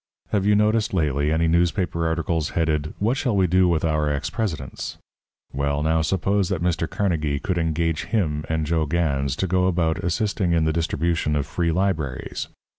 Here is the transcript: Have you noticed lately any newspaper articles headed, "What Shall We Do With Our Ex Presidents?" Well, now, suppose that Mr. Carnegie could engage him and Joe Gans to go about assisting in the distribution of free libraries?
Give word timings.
Have 0.29 0.47
you 0.47 0.55
noticed 0.55 0.95
lately 0.95 1.31
any 1.31 1.47
newspaper 1.47 2.07
articles 2.07 2.49
headed, 2.57 2.95
"What 2.97 3.17
Shall 3.17 3.35
We 3.35 3.45
Do 3.45 3.67
With 3.67 3.85
Our 3.85 4.09
Ex 4.09 4.31
Presidents?" 4.31 4.97
Well, 5.53 5.83
now, 5.83 6.01
suppose 6.01 6.49
that 6.49 6.63
Mr. 6.63 6.89
Carnegie 6.89 7.37
could 7.39 7.59
engage 7.59 8.05
him 8.05 8.43
and 8.49 8.65
Joe 8.65 8.87
Gans 8.87 9.35
to 9.35 9.45
go 9.45 9.67
about 9.67 9.99
assisting 10.03 10.53
in 10.53 10.63
the 10.65 10.73
distribution 10.73 11.35
of 11.35 11.45
free 11.45 11.71
libraries? 11.71 12.47